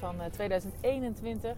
van 0.00 0.16
2021. 0.30 1.56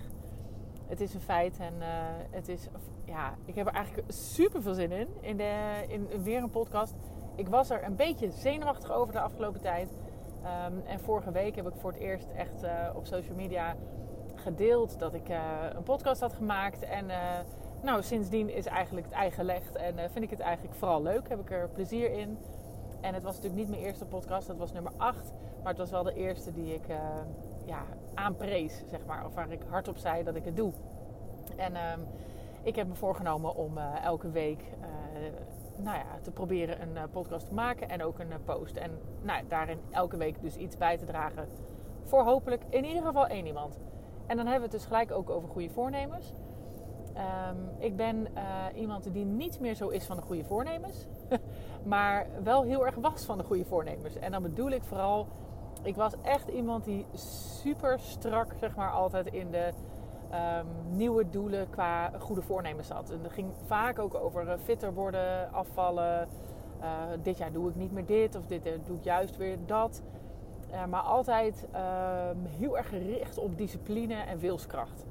Het 0.86 1.00
is 1.00 1.14
een 1.14 1.20
feit 1.20 1.58
en 1.58 1.74
uh, 1.78 1.86
het 2.30 2.48
is, 2.48 2.68
ja, 3.04 3.34
ik 3.44 3.54
heb 3.54 3.66
er 3.66 3.72
eigenlijk 3.72 4.12
super 4.12 4.62
veel 4.62 4.74
zin 4.74 4.92
in, 4.92 5.08
in, 5.20 5.36
de, 5.36 5.84
in, 5.88 6.22
weer 6.22 6.42
een 6.42 6.50
podcast. 6.50 6.94
Ik 7.34 7.48
was 7.48 7.70
er 7.70 7.84
een 7.84 7.96
beetje 7.96 8.30
zenuwachtig 8.30 8.92
over 8.92 9.12
de 9.12 9.20
afgelopen 9.20 9.60
tijd. 9.60 9.88
Um, 10.68 10.82
en 10.86 11.00
vorige 11.00 11.30
week 11.30 11.56
heb 11.56 11.66
ik 11.66 11.74
voor 11.76 11.92
het 11.92 12.00
eerst 12.00 12.28
echt 12.36 12.64
uh, 12.64 12.70
op 12.94 13.06
social 13.06 13.36
media 13.36 13.76
gedeeld 14.34 14.98
dat 14.98 15.14
ik 15.14 15.28
een 15.74 15.82
podcast 15.82 16.20
had 16.20 16.32
gemaakt. 16.32 16.82
En 16.82 17.06
nou, 17.82 18.02
sindsdien 18.02 18.54
is 18.54 18.66
eigenlijk 18.66 19.06
het 19.06 19.14
ei 19.14 19.30
gelegd. 19.30 19.76
En 19.76 19.94
vind 20.10 20.24
ik 20.24 20.30
het 20.30 20.40
eigenlijk 20.40 20.76
vooral 20.76 21.02
leuk. 21.02 21.28
Heb 21.28 21.40
ik 21.40 21.50
er 21.50 21.68
plezier 21.68 22.12
in. 22.12 22.38
En 23.00 23.14
het 23.14 23.22
was 23.22 23.34
natuurlijk 23.34 23.62
niet 23.62 23.70
mijn 23.70 23.82
eerste 23.82 24.04
podcast. 24.04 24.46
Dat 24.46 24.56
was 24.56 24.72
nummer 24.72 24.92
8. 24.96 25.32
Maar 25.62 25.72
het 25.72 25.78
was 25.78 25.90
wel 25.90 26.02
de 26.02 26.14
eerste 26.14 26.52
die 26.52 26.74
ik 26.74 26.86
ja, 27.64 27.84
aanprees, 28.14 28.82
zeg 28.86 29.06
maar. 29.06 29.26
Of 29.26 29.34
waar 29.34 29.50
ik 29.50 29.62
hardop 29.68 29.96
zei 29.96 30.22
dat 30.22 30.34
ik 30.34 30.44
het 30.44 30.56
doe. 30.56 30.72
En 31.56 31.76
um, 31.76 32.06
ik 32.62 32.76
heb 32.76 32.88
me 32.88 32.94
voorgenomen 32.94 33.56
om 33.56 33.78
elke 33.78 34.30
week 34.30 34.64
nou 35.76 35.96
ja, 35.96 36.18
te 36.22 36.30
proberen 36.30 36.82
een 36.82 36.94
uh, 36.94 37.02
podcast 37.10 37.46
te 37.46 37.54
maken 37.54 37.88
en 37.88 38.02
ook 38.02 38.18
een 38.18 38.30
uh, 38.30 38.34
post. 38.44 38.76
En 38.76 38.90
nou, 39.22 39.42
daarin 39.48 39.78
elke 39.90 40.16
week 40.16 40.40
dus 40.40 40.56
iets 40.56 40.76
bij 40.76 40.98
te 40.98 41.04
dragen 41.04 41.48
voor 42.02 42.22
hopelijk 42.22 42.62
in 42.68 42.84
ieder 42.84 43.02
geval 43.02 43.26
één 43.26 43.46
iemand. 43.46 43.80
En 44.26 44.36
dan 44.36 44.46
hebben 44.46 44.68
we 44.68 44.76
het 44.76 44.82
dus 44.82 44.84
gelijk 44.84 45.10
ook 45.10 45.30
over 45.30 45.48
goede 45.48 45.70
voornemens. 45.70 46.32
Um, 47.50 47.68
ik 47.78 47.96
ben 47.96 48.26
uh, 48.34 48.80
iemand 48.80 49.12
die 49.12 49.24
niet 49.24 49.60
meer 49.60 49.74
zo 49.74 49.88
is 49.88 50.06
van 50.06 50.16
de 50.16 50.22
goede 50.22 50.44
voornemens, 50.44 51.06
maar 51.84 52.26
wel 52.42 52.62
heel 52.62 52.86
erg 52.86 52.94
was 52.94 53.24
van 53.24 53.38
de 53.38 53.44
goede 53.44 53.64
voornemens. 53.64 54.16
En 54.16 54.32
dan 54.32 54.42
bedoel 54.42 54.70
ik 54.70 54.82
vooral, 54.82 55.26
ik 55.82 55.96
was 55.96 56.12
echt 56.22 56.48
iemand 56.48 56.84
die 56.84 57.06
super 57.14 57.98
strak, 57.98 58.52
zeg 58.60 58.76
maar, 58.76 58.90
altijd 58.90 59.26
in 59.26 59.50
de 59.50 59.72
um, 60.32 60.96
nieuwe 60.96 61.30
doelen 61.30 61.70
qua 61.70 62.10
goede 62.18 62.42
voornemens 62.42 62.88
had. 62.88 63.10
En 63.10 63.22
dat 63.22 63.32
ging 63.32 63.50
vaak 63.66 63.98
ook 63.98 64.14
over 64.14 64.46
uh, 64.46 64.52
fitter 64.64 64.94
worden, 64.94 65.52
afvallen. 65.52 66.28
Uh, 66.80 66.86
dit 67.22 67.38
jaar 67.38 67.52
doe 67.52 67.68
ik 67.68 67.76
niet 67.76 67.92
meer 67.92 68.06
dit 68.06 68.36
of 68.36 68.46
dit 68.46 68.64
jaar 68.64 68.78
doe 68.84 68.96
ik 68.96 69.04
juist 69.04 69.36
weer 69.36 69.58
dat. 69.66 70.02
Maar 70.88 71.00
altijd 71.00 71.66
um, 71.74 72.46
heel 72.46 72.76
erg 72.76 72.88
gericht 72.88 73.38
op 73.38 73.58
discipline 73.58 74.14
en 74.14 74.38
wilskracht. 74.38 75.04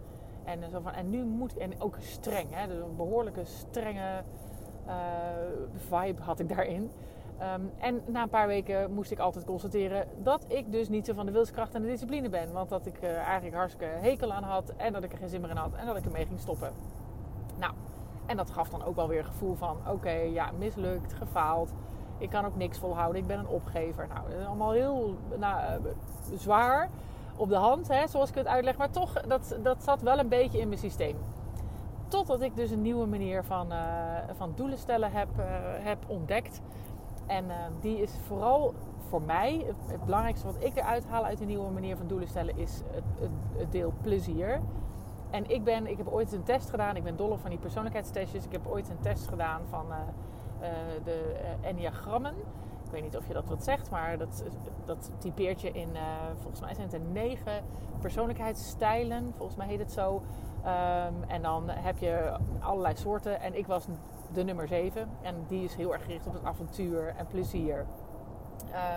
En, 0.44 0.70
zo 0.72 0.80
van, 0.80 0.92
en 0.92 1.10
nu 1.10 1.24
moet, 1.24 1.58
en 1.58 1.82
ook 1.82 1.96
streng, 2.00 2.48
hè, 2.52 2.68
dus 2.68 2.78
een 2.78 2.96
behoorlijke 2.96 3.46
strenge 3.46 4.24
vibe 5.90 6.22
had 6.22 6.40
ik 6.40 6.50
daarin. 6.50 6.92
Um, 7.42 7.72
en 7.78 8.02
na 8.06 8.22
een 8.22 8.30
paar 8.30 8.48
weken 8.48 8.94
moest 8.94 9.12
ik 9.12 9.20
altijd 9.20 9.46
constateren 9.46 10.08
dat 10.24 10.46
ik 10.48 10.72
dus 10.72 10.90
niet 10.90 11.06
zo 11.06 11.14
van 11.14 11.26
de 11.26 11.32
wilskracht 11.32 11.74
en 11.74 11.82
de 11.82 11.88
discipline 11.88 12.30
ben. 12.30 12.52
Want 12.52 12.70
dat 12.70 12.86
ik 12.86 13.02
uh, 13.02 13.18
eigenlijk 13.18 13.56
hartstikke 13.56 13.94
hekel 13.94 14.34
aan 14.34 14.44
had 14.44 14.74
en 14.78 14.94
dat 14.94 15.04
ik 15.04 15.12
er 15.12 15.18
geen 15.18 15.30
zin 15.30 15.42
meer 15.42 15.50
in 15.50 15.56
had 15.56 15.74
en 15.74 15.86
dat 15.86 15.98
ik 15.98 16.06
ermee 16.06 16.26
ging 16.26 16.40
stoppen. 16.40 16.72
Nou, 17.60 17.74
en 18.26 18.38
dat 18.38 18.50
gaf 18.50 18.70
dan 18.70 18.84
ook 18.84 18.96
wel 18.96 19.08
weer 19.08 19.20
een 19.20 19.26
gevoel 19.26 19.56
van: 19.56 19.78
oké, 19.88 20.12
ja, 20.12 20.52
mislukt, 20.58 21.14
gefaald. 21.14 21.74
Ik 22.18 22.30
kan 22.30 22.46
ook 22.46 22.56
niks 22.56 22.78
volhouden, 22.78 23.22
ik 23.22 23.28
ben 23.28 23.40
een 23.40 23.48
opgever. 23.48 24.08
Nou, 24.08 24.30
dat 24.30 24.40
is 24.40 24.46
allemaal 24.46 24.72
heel 24.72 25.16
nou, 25.38 25.82
zwaar 26.36 26.90
op 27.36 27.50
de 27.50 27.56
hand, 27.56 27.88
hè, 27.88 28.08
zoals 28.08 28.30
ik 28.30 28.36
het 28.36 28.48
uitleg. 28.48 28.78
Maar 28.78 28.92
toch, 28.92 29.22
dat, 29.22 29.58
dat 29.64 29.84
zat 29.84 30.02
wel 30.02 30.20
een 30.20 30.30
beetje 30.30 30.60
in 30.60 30.68
mijn 30.68 30.80
systeem. 30.80 31.16
Totdat 32.08 32.42
ik 32.42 32.56
dus 32.56 32.72
een 32.72 32.82
nieuwe 32.82 33.06
manier 33.06 33.44
van, 33.44 33.72
uh, 33.72 33.80
van 34.38 34.54
doelen 34.56 34.78
stellen 34.78 35.12
heb, 35.12 35.30
heb 35.82 35.98
ontdekt. 36.08 36.62
En 37.32 37.46
uh, 37.46 37.56
die 37.80 38.02
is 38.02 38.12
vooral 38.28 38.74
voor 39.10 39.22
mij, 39.22 39.66
het, 39.88 40.06
belangrijkste 40.06 40.46
wat 40.46 40.64
ik 40.64 40.76
eruit 40.76 41.08
haal 41.08 41.26
uit 41.26 41.42
een 41.42 41.48
nieuwe 41.48 41.72
manier 41.72 41.98
van 41.98 42.08
doelen 42.08 42.28
stellen, 42.28 42.58
is 42.58 42.82
het, 42.92 43.30
het, 43.58 43.72
deel 43.72 43.94
plezier. 44.02 44.62
En 45.30 45.50
ik, 45.50 45.64
ben, 45.64 45.88
ik 45.88 45.98
heb 45.98 46.08
ooit 46.08 46.34
een 46.34 46.44
test 46.44 46.70
gedaan, 46.70 46.96
ik 46.96 47.04
ben 47.04 47.16
dol 47.16 47.38
van 47.38 47.50
die 47.50 47.60
persoonlijkheidstestjes. 47.60 48.46
Ik 48.46 48.52
heb 48.52 48.68
ooit 48.68 48.90
een 48.90 49.00
test 49.00 49.28
gedaan 49.28 49.62
van 49.70 49.86
uh, 49.90 49.98
uh, 50.62 50.68
de 51.04 51.36
enneagrammen. 51.62 52.34
Ik 52.86 52.92
weet 52.92 53.02
niet 53.02 53.18
of 53.18 53.28
je 53.28 53.34
dat 53.34 53.48
wat 53.48 53.64
zegt, 53.64 53.90
maar 53.90 54.18
dat, 54.18 54.44
dat 54.86 55.12
typeert 55.18 55.62
je 55.62 55.72
in, 55.72 55.90
volgens 56.42 56.62
mij 56.62 56.74
zijn 56.74 56.86
het 56.86 56.96
er 56.96 57.02
negen 57.12 57.64
persoonlijkheidsstijlen, 58.00 59.34
volgens 59.38 59.58
mij 59.58 59.68
heet 59.68 59.80
het 59.80 59.92
zo. 59.92 60.22
Um, 60.66 61.24
en 61.28 61.42
dan 61.42 61.70
heb 61.70 61.98
je 61.98 62.38
allerlei 62.60 62.96
soorten. 62.96 63.40
En 63.40 63.58
ik 63.58 63.68
was 63.68 63.88
de 64.34 64.44
nummer 64.44 64.68
7. 64.68 65.10
En 65.22 65.36
die 65.48 65.64
is 65.64 65.76
heel 65.76 65.94
erg 65.94 66.04
gericht 66.04 66.28
op 66.28 66.34
het 66.34 66.44
avontuur 66.44 67.14
en 67.18 67.28
plezier. 67.28 67.86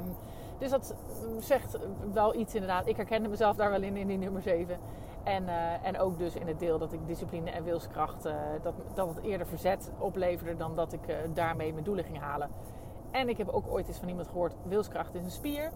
Um, 0.00 0.16
dus 0.58 0.70
dat 0.70 0.94
zegt 1.38 1.78
wel 2.12 2.34
iets 2.34 2.54
inderdaad. 2.54 2.86
Ik 2.86 2.96
herkende 2.96 3.28
mezelf 3.28 3.56
daar 3.56 3.70
wel 3.70 3.82
in, 3.82 3.96
in 3.96 4.06
die 4.06 4.18
nummer 4.18 4.42
7. 4.42 4.78
En, 5.24 5.42
uh, 5.42 5.86
en 5.86 5.98
ook 5.98 6.18
dus 6.18 6.34
in 6.34 6.46
het 6.46 6.58
deel 6.58 6.78
dat 6.78 6.92
ik 6.92 7.06
discipline 7.06 7.50
en 7.50 7.64
wilskracht, 7.64 8.26
uh, 8.26 8.34
dat, 8.62 8.74
dat 8.94 9.08
het 9.08 9.24
eerder 9.24 9.46
verzet 9.46 9.92
opleverde 9.98 10.56
dan 10.56 10.76
dat 10.76 10.92
ik 10.92 11.08
uh, 11.08 11.16
daarmee 11.34 11.72
mijn 11.72 11.84
doelen 11.84 12.04
ging 12.04 12.18
halen. 12.18 12.50
En 13.10 13.28
ik 13.28 13.36
heb 13.36 13.48
ook 13.48 13.66
ooit 13.68 13.88
eens 13.88 13.98
van 13.98 14.08
iemand 14.08 14.28
gehoord, 14.28 14.54
wilskracht 14.62 15.14
is 15.14 15.22
een 15.22 15.30
spier. 15.30 15.70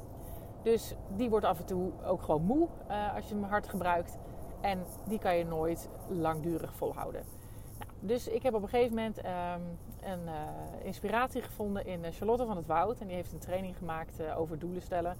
Dus 0.62 0.94
die 1.16 1.30
wordt 1.30 1.46
af 1.46 1.58
en 1.58 1.64
toe 1.64 1.90
ook 2.04 2.22
gewoon 2.22 2.42
moe 2.42 2.68
als 3.14 3.28
je 3.28 3.34
hem 3.34 3.44
hard 3.44 3.68
gebruikt. 3.68 4.18
En 4.60 4.84
die 5.04 5.18
kan 5.18 5.36
je 5.36 5.44
nooit 5.44 5.88
langdurig 6.08 6.74
volhouden. 6.74 7.37
Dus 8.00 8.28
ik 8.28 8.42
heb 8.42 8.54
op 8.54 8.62
een 8.62 8.68
gegeven 8.68 8.94
moment 8.94 9.18
um, 9.18 9.24
een 10.10 10.24
uh, 10.24 10.32
inspiratie 10.82 11.42
gevonden 11.42 11.86
in 11.86 12.00
uh, 12.00 12.06
Charlotte 12.10 12.46
van 12.46 12.56
het 12.56 12.66
Woud. 12.66 13.00
En 13.00 13.06
die 13.06 13.16
heeft 13.16 13.32
een 13.32 13.38
training 13.38 13.76
gemaakt 13.76 14.20
uh, 14.20 14.40
over 14.40 14.58
doelen 14.58 14.82
stellen. 14.82 15.16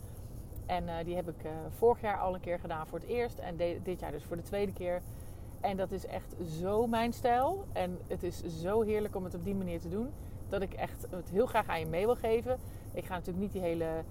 En 0.66 1.04
die 1.04 1.16
heb 1.16 1.28
ik 1.28 1.48
vorig 1.78 2.00
jaar 2.00 2.18
al 2.18 2.34
een 2.34 2.40
keer 2.40 2.58
gedaan 2.58 2.86
voor 2.86 2.98
het 2.98 3.08
eerst. 3.08 3.38
En 3.38 3.56
dit 3.82 4.00
jaar 4.00 4.10
dus 4.10 4.24
voor 4.24 4.36
de 4.36 4.42
tweede 4.42 4.72
keer. 4.72 5.02
En 5.60 5.76
dat 5.76 5.92
is 5.92 6.06
echt 6.06 6.34
zo 6.60 6.86
mijn 6.86 7.12
stijl. 7.12 7.64
En 7.72 7.98
het 8.06 8.22
is 8.22 8.42
zo 8.60 8.82
heerlijk 8.82 9.16
om 9.16 9.24
het 9.24 9.34
op 9.34 9.44
die 9.44 9.54
manier 9.54 9.80
te 9.80 9.88
doen. 9.88 10.10
Dat 10.48 10.62
ik 10.62 10.72
echt 10.72 11.06
het 11.10 11.30
heel 11.30 11.46
graag 11.46 11.68
aan 11.68 11.80
je 11.80 11.86
mee 11.86 12.04
wil 12.04 12.16
geven. 12.16 12.58
Ik 12.92 13.04
ga 13.04 13.14
natuurlijk 13.14 13.38
niet 13.38 13.52
die 13.52 13.62
hele 13.62 14.04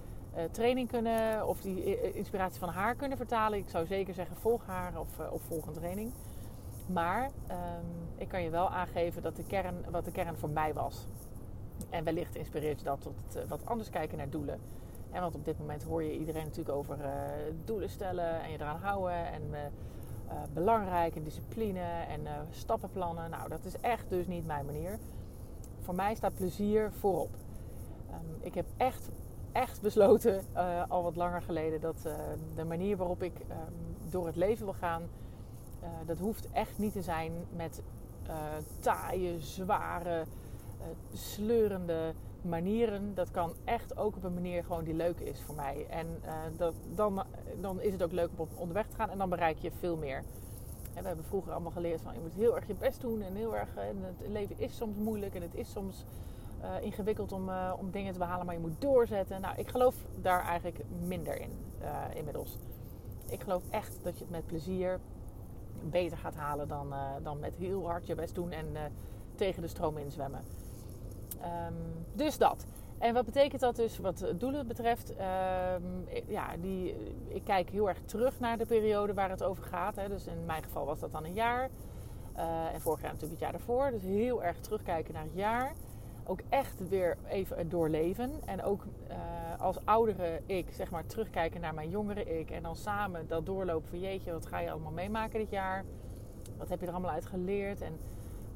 training 0.51 0.89
kunnen 0.89 1.47
of 1.47 1.61
die 1.61 2.13
inspiratie 2.13 2.59
van 2.59 2.69
haar 2.69 2.95
kunnen 2.95 3.17
vertalen. 3.17 3.59
Ik 3.59 3.69
zou 3.69 3.85
zeker 3.85 4.13
zeggen 4.13 4.35
volg 4.35 4.65
haar 4.65 4.99
of, 4.99 5.19
of 5.31 5.41
volg 5.41 5.65
een 5.65 5.73
training. 5.73 6.11
Maar 6.87 7.23
um, 7.23 7.85
ik 8.15 8.27
kan 8.27 8.41
je 8.41 8.49
wel 8.49 8.69
aangeven 8.69 9.21
dat 9.21 9.35
de 9.35 9.43
kern, 9.43 9.75
wat 9.91 10.05
de 10.05 10.11
kern 10.11 10.37
voor 10.37 10.49
mij 10.49 10.73
was. 10.73 11.07
En 11.89 12.03
wellicht 12.03 12.35
inspireert 12.35 12.79
je 12.79 12.85
dat 12.85 13.01
tot 13.01 13.35
uh, 13.35 13.43
wat 13.43 13.65
anders 13.65 13.89
kijken 13.89 14.17
naar 14.17 14.29
doelen. 14.29 14.59
En 15.11 15.21
want 15.21 15.35
op 15.35 15.45
dit 15.45 15.59
moment 15.59 15.83
hoor 15.83 16.03
je 16.03 16.17
iedereen 16.17 16.43
natuurlijk 16.43 16.75
over 16.75 16.97
uh, 16.99 17.11
doelen 17.65 17.89
stellen 17.89 18.41
en 18.41 18.51
je 18.51 18.57
eraan 18.57 18.79
houden. 18.79 19.31
En 19.31 19.41
uh, 19.51 19.57
belangrijk 20.53 21.15
en 21.15 21.23
discipline 21.23 21.79
en 22.07 22.21
stappenplannen. 22.49 23.29
Nou, 23.29 23.49
dat 23.49 23.65
is 23.65 23.79
echt 23.79 24.09
dus 24.09 24.27
niet 24.27 24.45
mijn 24.45 24.65
manier. 24.65 24.99
Voor 25.79 25.95
mij 25.95 26.15
staat 26.15 26.33
plezier 26.33 26.91
voorop. 26.91 27.29
Um, 28.11 28.37
ik 28.39 28.53
heb 28.53 28.65
echt, 28.77 29.09
echt 29.51 29.81
besloten, 29.81 30.41
al 30.87 31.03
wat 31.03 31.15
langer 31.15 31.41
geleden, 31.41 31.81
dat 31.81 32.01
de 32.55 32.65
manier 32.65 32.97
waarop 32.97 33.23
ik 33.23 33.39
um, 33.39 34.09
door 34.09 34.25
het 34.25 34.35
leven 34.35 34.65
wil 34.65 34.73
gaan 34.73 35.03
uh, 35.87 36.07
dat 36.07 36.19
hoeft 36.19 36.51
echt 36.51 36.77
niet 36.77 36.93
te 36.93 37.01
zijn 37.01 37.31
met 37.55 37.81
uh, 38.27 38.33
taaie, 38.79 39.39
zware, 39.39 40.25
uh, 40.79 40.85
sleurende 41.13 42.13
manieren. 42.41 43.15
Dat 43.15 43.31
kan 43.31 43.53
echt 43.63 43.97
ook 43.97 44.15
op 44.15 44.23
een 44.23 44.33
manier 44.33 44.63
gewoon 44.63 44.83
die 44.83 44.93
leuk 44.93 45.19
is 45.19 45.41
voor 45.41 45.55
mij. 45.55 45.85
En 45.89 46.07
dat, 46.57 46.73
dan, 46.95 47.23
dan 47.61 47.81
is 47.81 47.91
het 47.91 48.03
ook 48.03 48.11
leuk 48.11 48.29
om 48.35 48.47
onderweg 48.55 48.87
te 48.87 48.95
gaan 48.95 49.09
en 49.09 49.17
dan 49.17 49.29
bereik 49.29 49.57
je 49.57 49.71
veel 49.71 49.97
meer. 49.97 50.23
We 50.93 51.07
hebben 51.07 51.25
vroeger 51.25 51.51
allemaal 51.51 51.71
geleerd 51.71 52.01
van 52.01 52.13
je 52.13 52.19
moet 52.19 52.33
heel 52.33 52.55
erg 52.55 52.67
je 52.67 52.73
best 52.73 53.01
doen 53.01 53.21
en 53.21 53.35
heel 53.35 53.55
erg. 53.55 53.75
En 53.75 53.97
het 54.01 54.27
leven 54.31 54.59
is 54.59 54.75
soms 54.75 54.97
moeilijk 54.97 55.35
en 55.35 55.41
het 55.41 55.55
is 55.55 55.71
soms 55.71 56.05
ingewikkeld 56.81 57.31
om, 57.31 57.49
om 57.79 57.91
dingen 57.91 58.13
te 58.13 58.19
behalen, 58.19 58.45
maar 58.45 58.55
je 58.55 58.61
moet 58.61 58.81
doorzetten. 58.81 59.41
Nou, 59.41 59.57
ik 59.57 59.67
geloof 59.67 59.95
daar 60.21 60.43
eigenlijk 60.43 60.79
minder 61.07 61.41
in 61.41 61.51
inmiddels. 62.13 62.57
Ik 63.29 63.41
geloof 63.41 63.63
echt 63.69 63.99
dat 64.03 64.17
je 64.17 64.23
het 64.23 64.33
met 64.33 64.45
plezier 64.45 64.99
beter 65.83 66.17
gaat 66.17 66.35
halen 66.35 66.67
dan, 66.67 66.87
uh, 66.93 67.11
dan 67.23 67.39
met 67.39 67.55
heel 67.55 67.87
hard 67.87 68.07
je 68.07 68.15
best 68.15 68.35
doen 68.35 68.51
en 68.51 68.67
uh, 68.73 68.81
tegen 69.35 69.61
de 69.61 69.67
stroom 69.67 69.97
inzwemmen. 69.97 70.41
Um, 71.41 72.05
dus 72.13 72.37
dat. 72.37 72.65
En 72.97 73.13
wat 73.13 73.25
betekent 73.25 73.61
dat 73.61 73.75
dus 73.75 73.97
wat 73.97 74.33
doelen 74.35 74.67
betreft? 74.67 75.09
Um, 75.09 76.07
ja, 76.27 76.57
die, 76.61 76.95
ik 77.27 77.43
kijk 77.43 77.69
heel 77.69 77.89
erg 77.89 78.01
terug 78.05 78.39
naar 78.39 78.57
de 78.57 78.65
periode 78.65 79.13
waar 79.13 79.29
het 79.29 79.43
over 79.43 79.63
gaat. 79.63 79.95
Hè. 79.95 80.07
Dus 80.07 80.27
in 80.27 80.45
mijn 80.45 80.63
geval 80.63 80.85
was 80.85 80.99
dat 80.99 81.11
dan 81.11 81.25
een 81.25 81.33
jaar. 81.33 81.69
Uh, 82.37 82.73
en 82.73 82.81
vorig 82.81 83.01
jaar 83.01 83.11
natuurlijk 83.11 83.39
het 83.39 83.49
jaar 83.49 83.51
daarvoor. 83.51 83.91
Dus 83.91 84.01
heel 84.01 84.43
erg 84.43 84.59
terugkijken 84.59 85.13
naar 85.13 85.23
het 85.23 85.35
jaar. 85.35 85.73
Ook 86.27 86.39
echt 86.49 86.89
weer 86.89 87.17
even 87.27 87.69
doorleven. 87.69 88.31
En 88.45 88.63
ook 88.63 88.83
als 89.59 89.77
oudere 89.85 90.41
ik, 90.45 90.67
zeg 90.71 90.91
maar, 90.91 91.05
terugkijken 91.05 91.61
naar 91.61 91.73
mijn 91.73 91.89
jongere 91.89 92.39
ik. 92.39 92.51
En 92.51 92.63
dan 92.63 92.75
samen 92.75 93.27
dat 93.27 93.45
doorlopen 93.45 93.89
van 93.89 93.99
jeetje, 93.99 94.31
wat 94.31 94.45
ga 94.45 94.59
je 94.59 94.71
allemaal 94.71 94.91
meemaken 94.91 95.39
dit 95.39 95.49
jaar? 95.49 95.83
Wat 96.57 96.69
heb 96.69 96.79
je 96.79 96.85
er 96.85 96.91
allemaal 96.91 97.11
uit 97.11 97.25
geleerd? 97.25 97.81
En 97.81 97.93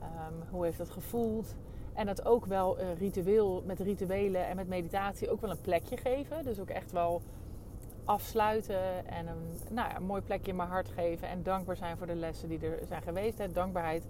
um, 0.02 0.44
hoe 0.50 0.66
heeft 0.66 0.78
dat 0.78 0.90
gevoeld? 0.90 1.56
En 1.94 2.06
dat 2.06 2.26
ook 2.26 2.46
wel 2.46 2.80
uh, 2.80 2.86
ritueel, 2.98 3.64
met 3.66 3.80
rituelen 3.80 4.48
en 4.48 4.56
met 4.56 4.68
meditatie 4.68 5.30
ook 5.30 5.42
wel 5.42 5.50
een 5.50 5.62
plekje 5.62 5.98
geven. 5.98 6.44
Dus 6.44 6.60
ook 6.60 6.70
echt 6.70 6.92
wel 6.92 7.22
afsluiten 8.06 9.08
en 9.08 9.28
een, 9.28 9.60
nou 9.70 9.90
ja, 9.90 10.00
mooi 10.00 10.22
plekje 10.22 10.52
in 10.52 10.58
mijn 10.58 10.70
hart 10.70 10.90
geven 10.90 11.28
en 11.28 11.44
dankbaar 11.44 11.76
zijn 11.76 11.98
voor 11.98 12.08
de 12.08 12.16
lessen 12.16 12.50
die 12.50 12.60
er 12.60 12.80
zijn 12.88 13.02
geweest. 13.02 13.54
Dankbaarheid 13.54 14.08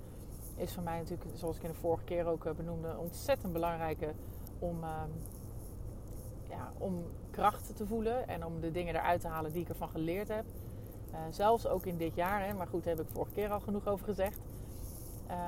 is 0.61 0.73
voor 0.73 0.83
mij 0.83 0.97
natuurlijk, 0.97 1.29
zoals 1.33 1.55
ik 1.57 1.63
in 1.63 1.69
de 1.69 1.75
vorige 1.75 2.03
keer 2.03 2.25
ook 2.25 2.45
eh, 2.45 2.53
benoemde, 2.53 2.97
ontzettend 2.97 3.53
belangrijke 3.53 4.13
om, 4.59 4.83
ehm, 4.83 5.09
ja, 6.49 6.71
om 6.77 7.03
kracht 7.31 7.75
te 7.75 7.85
voelen 7.85 8.27
en 8.27 8.45
om 8.45 8.59
de 8.59 8.71
dingen 8.71 8.95
eruit 8.95 9.21
te 9.21 9.27
halen 9.27 9.51
die 9.51 9.61
ik 9.61 9.69
ervan 9.69 9.89
geleerd 9.89 10.27
heb. 10.27 10.45
Uh, 11.11 11.17
zelfs 11.29 11.67
ook 11.67 11.85
in 11.85 11.97
dit 11.97 12.15
jaar, 12.15 12.45
hè, 12.45 12.53
maar 12.53 12.67
goed, 12.67 12.83
daar 12.83 12.95
heb 12.95 13.05
ik 13.05 13.11
vorige 13.11 13.33
keer 13.33 13.51
al 13.51 13.59
genoeg 13.59 13.87
over 13.87 14.05
gezegd. 14.05 14.39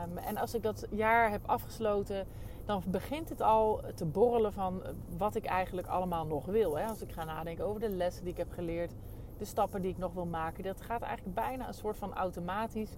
Um, 0.09 0.17
en 0.17 0.37
als 0.37 0.53
ik 0.53 0.63
dat 0.63 0.87
jaar 0.89 1.31
heb 1.31 1.41
afgesloten, 1.45 2.27
dan 2.65 2.83
begint 2.87 3.29
het 3.29 3.41
al 3.41 3.81
te 3.95 4.05
borrelen 4.05 4.53
van 4.53 4.81
wat 5.17 5.35
ik 5.35 5.45
eigenlijk 5.45 5.87
allemaal 5.87 6.25
nog 6.25 6.45
wil. 6.45 6.77
Hè. 6.77 6.85
Als 6.85 7.01
ik 7.01 7.11
ga 7.11 7.23
nadenken 7.23 7.65
over 7.65 7.79
de 7.79 7.89
lessen 7.89 8.23
die 8.23 8.31
ik 8.31 8.37
heb 8.37 8.51
geleerd, 8.51 8.91
de 9.37 9.45
stappen 9.45 9.81
die 9.81 9.91
ik 9.91 9.97
nog 9.97 10.13
wil 10.13 10.25
maken. 10.25 10.63
Dat 10.63 10.81
gaat 10.81 11.01
eigenlijk 11.01 11.35
bijna 11.35 11.67
een 11.67 11.73
soort 11.73 11.97
van 11.97 12.13
automatisch. 12.13 12.91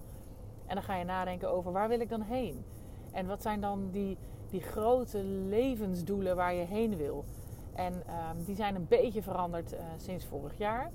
En 0.66 0.74
dan 0.74 0.84
ga 0.84 0.96
je 0.96 1.04
nadenken 1.04 1.50
over 1.50 1.72
waar 1.72 1.88
wil 1.88 2.00
ik 2.00 2.08
dan 2.08 2.22
heen? 2.22 2.64
En 3.12 3.26
wat 3.26 3.42
zijn 3.42 3.60
dan 3.60 3.88
die, 3.90 4.18
die 4.50 4.60
grote 4.60 5.18
levensdoelen 5.24 6.36
waar 6.36 6.54
je 6.54 6.64
heen 6.64 6.96
wil? 6.96 7.24
En 7.74 7.92
um, 7.92 8.44
die 8.44 8.54
zijn 8.54 8.74
een 8.74 8.86
beetje 8.88 9.22
veranderd 9.22 9.72
uh, 9.72 9.78
sinds 9.96 10.24
vorig 10.24 10.58
jaar. 10.58 10.90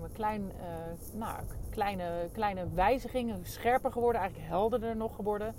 Um, 0.00 0.12
klein, 0.12 0.42
uh, 0.42 1.18
nou, 1.18 1.38
kleine, 1.70 2.28
kleine 2.32 2.68
wijzigingen, 2.74 3.46
scherper 3.46 3.92
geworden, 3.92 4.20
eigenlijk 4.20 4.50
helderder 4.50 4.96
nog 4.96 5.14
geworden. 5.14 5.54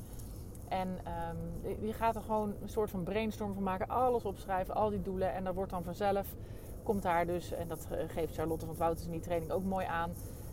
En 0.67 0.87
um, 0.87 1.71
je 1.85 1.93
gaat 1.93 2.15
er 2.15 2.21
gewoon 2.21 2.53
een 2.61 2.69
soort 2.69 2.89
van 2.89 3.03
brainstorm 3.03 3.53
van 3.53 3.63
maken, 3.63 3.87
alles 3.87 4.25
opschrijven, 4.25 4.75
al 4.75 4.89
die 4.89 5.01
doelen. 5.01 5.33
En 5.33 5.43
dat 5.43 5.55
wordt 5.55 5.71
dan 5.71 5.83
vanzelf, 5.83 6.35
komt 6.83 7.01
daar 7.01 7.25
dus, 7.25 7.51
en 7.51 7.67
dat 7.67 7.87
geeft 8.07 8.35
Charlotte 8.35 8.65
van 8.65 8.75
Wouters 8.75 9.05
in 9.05 9.11
die 9.11 9.21
training 9.21 9.51
ook 9.51 9.63
mooi 9.63 9.85
aan, 9.85 10.11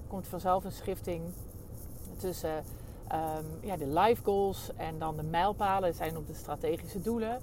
komt 0.08 0.28
vanzelf 0.28 0.64
een 0.64 0.72
schifting 0.72 1.22
tussen 2.22 2.64
um, 3.12 3.46
ja, 3.60 3.76
de 3.76 3.86
life 3.86 4.22
goals 4.24 4.70
en 4.76 4.98
dan 4.98 5.16
de 5.16 5.22
mijlpalen. 5.22 5.94
Zijn 5.94 6.16
op 6.16 6.26
de 6.26 6.34
strategische 6.34 7.02
doelen. 7.02 7.40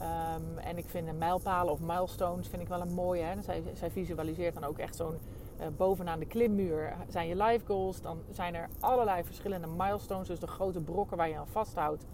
Um, 0.00 0.58
en 0.58 0.78
ik 0.78 0.84
vind 0.88 1.06
de 1.06 1.12
mijlpalen 1.12 1.72
of 1.72 1.80
milestones 1.80 2.48
vind 2.48 2.62
ik 2.62 2.68
wel 2.68 2.80
een 2.80 2.94
mooie. 2.94 3.22
Hè? 3.22 3.42
Zij, 3.42 3.62
zij 3.74 3.90
visualiseert 3.90 4.54
dan 4.54 4.64
ook 4.64 4.78
echt 4.78 4.96
zo'n 4.96 5.18
uh, 5.60 5.66
bovenaan 5.76 6.18
de 6.18 6.26
klimmuur 6.26 6.96
zijn 7.08 7.28
je 7.28 7.36
life 7.36 7.66
goals. 7.66 8.00
Dan 8.00 8.18
zijn 8.30 8.54
er 8.54 8.68
allerlei 8.80 9.24
verschillende 9.24 9.66
milestones, 9.66 10.28
dus 10.28 10.40
de 10.40 10.46
grote 10.46 10.80
brokken 10.80 11.16
waar 11.16 11.28
je 11.28 11.36
aan 11.36 11.46
vasthoudt 11.46 12.04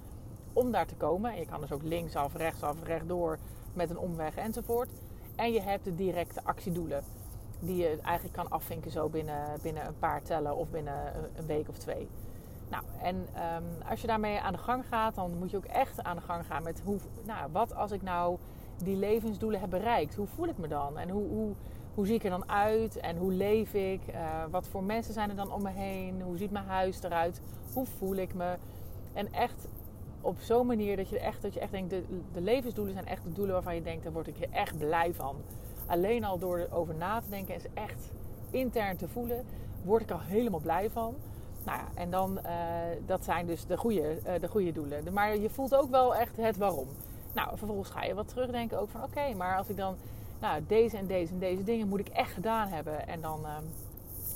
om 0.52 0.70
daar 0.70 0.86
te 0.86 0.94
komen. 0.94 1.32
En 1.32 1.38
je 1.38 1.46
kan 1.46 1.60
dus 1.60 1.72
ook 1.72 1.82
linksaf, 1.82 2.34
rechtsaf, 2.34 2.76
rechtdoor 2.84 3.38
met 3.72 3.90
een 3.90 3.98
omweg 3.98 4.36
enzovoort. 4.36 4.90
En 5.36 5.52
je 5.52 5.60
hebt 5.60 5.84
de 5.84 5.94
directe 5.94 6.40
actiedoelen 6.44 7.04
die 7.62 7.76
je 7.76 7.98
eigenlijk 8.02 8.36
kan 8.36 8.50
afvinken 8.50 8.90
zo 8.90 9.08
binnen, 9.08 9.58
binnen 9.62 9.86
een 9.86 9.98
paar 9.98 10.22
tellen 10.22 10.56
of 10.56 10.68
binnen 10.70 11.12
een 11.36 11.46
week 11.46 11.68
of 11.68 11.78
twee. 11.78 12.08
Nou, 12.68 12.84
en 13.02 13.16
um, 13.16 13.88
als 13.88 14.00
je 14.00 14.06
daarmee 14.06 14.40
aan 14.40 14.52
de 14.52 14.58
gang 14.58 14.84
gaat, 14.86 15.14
dan 15.14 15.38
moet 15.38 15.50
je 15.50 15.56
ook 15.56 15.64
echt 15.64 16.02
aan 16.02 16.16
de 16.16 16.22
gang 16.22 16.46
gaan 16.46 16.62
met 16.62 16.82
hoe, 16.84 16.98
nou, 17.24 17.48
wat 17.52 17.74
als 17.74 17.90
ik 17.90 18.02
nou 18.02 18.36
die 18.82 18.96
levensdoelen 18.96 19.60
heb 19.60 19.70
bereikt? 19.70 20.14
Hoe 20.14 20.26
voel 20.26 20.48
ik 20.48 20.58
me 20.58 20.68
dan? 20.68 20.98
En 20.98 21.08
hoe, 21.08 21.28
hoe, 21.28 21.52
hoe 21.94 22.06
zie 22.06 22.14
ik 22.14 22.24
er 22.24 22.30
dan 22.30 22.48
uit? 22.48 22.96
En 22.96 23.16
hoe 23.16 23.32
leef 23.32 23.74
ik? 23.74 24.00
Uh, 24.08 24.44
wat 24.50 24.68
voor 24.68 24.82
mensen 24.82 25.14
zijn 25.14 25.30
er 25.30 25.36
dan 25.36 25.52
om 25.52 25.62
me 25.62 25.70
heen? 25.70 26.22
Hoe 26.22 26.36
ziet 26.36 26.50
mijn 26.50 26.64
huis 26.64 27.02
eruit? 27.02 27.40
Hoe 27.72 27.86
voel 27.86 28.14
ik 28.14 28.34
me? 28.34 28.56
En 29.12 29.32
echt 29.32 29.68
op 30.20 30.40
zo'n 30.40 30.66
manier 30.66 30.96
dat 30.96 31.08
je 31.08 31.18
echt, 31.18 31.42
dat 31.42 31.54
je 31.54 31.60
echt 31.60 31.72
denkt, 31.72 31.90
de, 31.90 32.02
de 32.32 32.40
levensdoelen 32.40 32.94
zijn 32.94 33.06
echt 33.06 33.24
de 33.24 33.32
doelen 33.32 33.54
waarvan 33.54 33.74
je 33.74 33.82
denkt, 33.82 34.02
daar 34.02 34.12
word 34.12 34.26
ik 34.26 34.38
echt 34.50 34.78
blij 34.78 35.14
van. 35.14 35.36
Alleen 35.86 36.24
al 36.24 36.38
door 36.38 36.58
erover 36.58 36.94
na 36.94 37.20
te 37.20 37.28
denken 37.28 37.54
en 37.54 37.60
ze 37.60 37.68
echt 37.74 38.10
intern 38.50 38.96
te 38.96 39.08
voelen, 39.08 39.44
word 39.84 40.02
ik 40.02 40.10
er 40.10 40.22
helemaal 40.22 40.60
blij 40.60 40.90
van. 40.90 41.14
Nou 41.64 41.78
ja, 41.78 41.88
en 41.94 42.10
dan, 42.10 42.38
uh, 42.46 42.50
dat 43.06 43.24
zijn 43.24 43.46
dus 43.46 43.66
de 43.66 43.76
goede, 43.76 44.18
uh, 44.26 44.32
de 44.40 44.48
goede 44.48 44.72
doelen. 44.72 45.12
Maar 45.12 45.36
je 45.36 45.50
voelt 45.50 45.74
ook 45.74 45.90
wel 45.90 46.14
echt 46.14 46.36
het 46.36 46.56
waarom. 46.56 46.88
Nou, 47.32 47.58
vervolgens 47.58 47.90
ga 47.90 48.04
je 48.04 48.14
wat 48.14 48.28
terugdenken 48.28 48.80
ook 48.80 48.88
van 48.88 49.02
oké, 49.02 49.34
maar 49.34 49.56
als 49.56 49.68
ik 49.68 49.76
dan 49.76 49.96
nou, 50.40 50.62
deze 50.66 50.96
en 50.96 51.06
deze 51.06 51.32
en 51.32 51.38
deze 51.38 51.64
dingen 51.64 51.88
moet 51.88 52.00
ik 52.00 52.08
echt 52.08 52.32
gedaan 52.32 52.68
hebben. 52.68 53.08
En 53.08 53.20
dan 53.20 53.40
uh, 53.42 53.56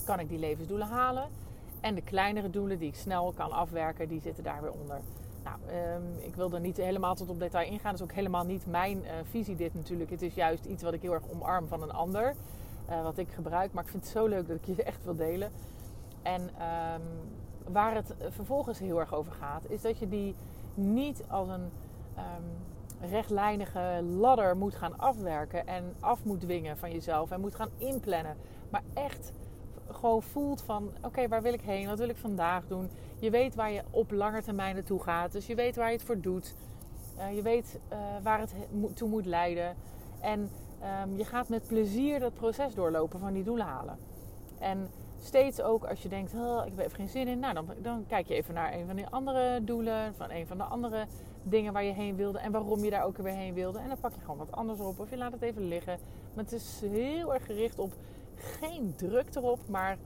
kan 0.05 0.21
ik 0.21 0.29
die 0.29 0.39
levensdoelen 0.39 0.87
halen. 0.87 1.29
En 1.81 1.95
de 1.95 2.03
kleinere 2.03 2.51
doelen 2.51 2.79
die 2.79 2.89
ik 2.89 2.95
snel 2.95 3.33
kan 3.37 3.53
afwerken, 3.53 4.09
die 4.09 4.21
zitten 4.21 4.45
daar 4.45 4.63
weer 4.63 4.73
onder. 4.73 5.01
Nou, 5.47 5.59
um, 5.95 6.19
ik 6.19 6.35
wil 6.35 6.53
er 6.53 6.61
niet 6.61 6.77
helemaal 6.77 7.15
tot 7.15 7.29
op 7.29 7.39
detail 7.39 7.71
ingaan. 7.71 7.91
Dat 7.91 8.01
is 8.01 8.07
ook 8.07 8.13
helemaal 8.13 8.45
niet 8.45 8.67
mijn 8.67 8.99
uh, 8.99 9.11
visie 9.31 9.57
dit 9.57 9.75
natuurlijk. 9.75 10.11
Het 10.11 10.23
is 10.23 10.35
juist 10.35 10.65
iets 10.65 10.83
wat 10.83 10.93
ik 10.93 11.03
heel 11.03 11.13
erg 11.13 11.31
omarm 11.33 11.69
van 11.69 11.83
een 11.83 11.93
ander. 11.93 12.35
Uh, 12.91 13.03
wat 13.03 13.19
ik 13.19 13.29
gebruik. 13.31 13.73
Maar 13.73 13.85
ik 13.85 13.91
vind 13.91 14.03
het 14.03 14.13
zo 14.13 14.27
leuk 14.27 14.49
dat 14.49 14.57
ik 14.57 14.77
je 14.77 14.83
echt 14.93 15.05
wil 15.05 15.17
delen. 15.17 15.51
En 16.23 16.41
um, 16.43 17.03
waar 17.73 17.95
het 17.95 18.15
vervolgens 18.31 18.79
heel 18.79 19.01
erg 19.01 19.15
over 19.15 19.33
gaat, 19.33 19.71
is 19.71 19.83
dat 19.83 19.99
je 19.99 20.09
die 20.09 20.35
niet 20.75 21.25
als 21.29 21.49
een 21.49 21.71
um, 22.19 23.09
rechtlijnige 23.11 24.03
ladder 24.03 24.57
moet 24.57 24.75
gaan 24.75 24.99
afwerken 24.99 25.67
en 25.67 25.95
af 26.01 26.25
moet 26.25 26.41
dwingen 26.41 26.79
van 26.79 26.93
jezelf 26.93 27.31
en 27.31 27.41
moet 27.41 27.55
gaan 27.55 27.71
inplannen. 27.77 28.37
Maar 28.71 28.83
echt 28.95 29.33
voelt 30.21 30.63
van 30.63 30.91
oké, 31.03 31.29
waar 31.29 31.43
wil 31.43 31.53
ik 31.53 31.61
heen? 31.61 31.87
Wat 31.87 31.99
wil 31.99 32.09
ik 32.09 32.17
vandaag 32.17 32.67
doen? 32.67 32.91
Je 33.19 33.31
weet 33.31 33.55
waar 33.55 33.73
je 33.73 33.83
op 33.91 34.11
lange 34.11 34.43
termijn 34.43 34.75
naartoe 34.75 35.03
gaat. 35.03 35.33
Dus 35.33 35.47
je 35.47 35.55
weet 35.55 35.77
waar 35.77 35.87
je 35.87 35.97
het 35.97 36.07
voor 36.07 36.21
doet. 36.21 36.55
Uh, 37.19 37.35
je 37.35 37.43
weet 37.43 37.79
uh, 37.93 37.99
waar 38.23 38.41
het 38.41 38.55
toe 38.95 39.09
moet 39.09 39.27
leiden. 39.27 39.77
En 40.21 40.51
um, 41.03 41.17
je 41.17 41.25
gaat 41.25 41.49
met 41.49 41.67
plezier 41.67 42.21
dat 42.21 42.35
proces 42.35 42.75
doorlopen 42.75 43.21
van 43.21 43.33
die 43.33 43.43
doelen 43.43 43.67
halen. 43.67 43.99
En 44.59 44.91
steeds 45.21 45.61
ook 45.61 45.85
als 45.85 46.03
je 46.03 46.09
denkt, 46.09 46.35
oh, 46.35 46.63
ik 46.67 46.73
heb 46.77 46.87
even 46.87 46.97
geen 46.97 47.09
zin 47.09 47.29
in. 47.29 47.39
Nou, 47.39 47.55
dan, 47.55 47.67
dan 47.83 48.05
kijk 48.09 48.29
je 48.29 48.35
even 48.35 48.55
naar 48.55 48.75
een 48.75 48.87
van 48.87 48.97
die 48.97 49.07
andere 49.07 49.65
doelen. 49.65 50.15
Van 50.15 50.31
een 50.31 50.47
van 50.47 50.57
de 50.59 50.65
andere 50.65 51.07
dingen 51.43 51.73
waar 51.73 51.85
je 51.85 51.93
heen 51.93 52.17
wilde. 52.17 52.39
En 52.39 52.53
waarom 52.53 52.85
je 52.85 52.91
daar 52.91 53.05
ook 53.05 53.17
weer 53.17 53.35
heen 53.35 53.55
wilde. 53.55 53.79
En 53.79 53.89
dan 53.89 54.01
pak 54.01 54.15
je 54.15 54.21
gewoon 54.21 54.39
wat 54.39 54.53
anders 54.53 54.81
op. 54.81 55.01
Of 55.01 55.11
je 55.11 55.17
laat 55.17 55.33
het 55.33 55.43
even 55.43 55.69
liggen. 55.69 55.99
Maar 56.35 56.45
het 56.45 56.53
is 56.53 56.81
heel 56.85 57.35
erg 57.35 57.47
gericht 57.47 57.79
op 57.79 57.93
geen 58.37 58.95
druk 58.97 59.35
erop. 59.35 59.69
Maar 59.69 59.99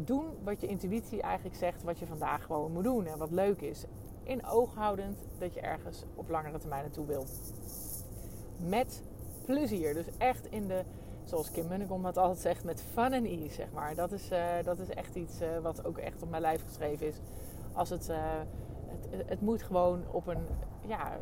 doen 0.00 0.24
wat 0.44 0.60
je 0.60 0.66
intuïtie 0.66 1.22
eigenlijk 1.22 1.56
zegt. 1.56 1.82
Wat 1.82 1.98
je 1.98 2.06
vandaag 2.06 2.44
gewoon 2.44 2.72
moet 2.72 2.84
doen. 2.84 3.06
En 3.06 3.18
wat 3.18 3.30
leuk 3.30 3.60
is. 3.60 3.84
In 4.22 4.46
oog 4.46 4.74
houdend 4.74 5.18
dat 5.38 5.54
je 5.54 5.60
ergens 5.60 6.04
op 6.14 6.28
langere 6.28 6.58
termijn 6.58 6.82
naartoe 6.82 7.06
wil. 7.06 7.26
Met 8.56 9.02
plezier. 9.44 9.94
Dus 9.94 10.06
echt 10.18 10.46
in 10.50 10.68
de 10.68 10.84
zoals 11.26 11.50
Kim 11.50 11.66
Munnekom 11.68 12.02
dat 12.02 12.18
altijd 12.18 12.38
zegt, 12.38 12.64
met 12.64 12.82
fun 12.92 13.12
and 13.12 13.26
ease, 13.26 13.54
zeg 13.54 13.66
maar. 13.74 13.94
Dat 13.94 14.12
is, 14.12 14.30
uh, 14.32 14.38
dat 14.64 14.78
is 14.78 14.88
echt 14.88 15.14
iets 15.14 15.42
uh, 15.42 15.48
wat 15.62 15.84
ook 15.84 15.98
echt 15.98 16.22
op 16.22 16.30
mijn 16.30 16.42
lijf 16.42 16.62
geschreven 16.62 17.06
is. 17.06 17.16
Als 17.72 17.90
het, 17.90 18.08
uh, 18.08 18.16
het, 19.10 19.28
het, 19.28 19.40
moet 19.40 19.62
gewoon 19.62 20.02
op 20.10 20.26
een 20.26 20.46
ja, 20.86 21.18